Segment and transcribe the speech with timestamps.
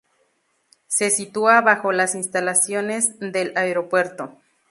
[0.87, 4.33] Se sitúa bajo la instalaciones del aeropuerto.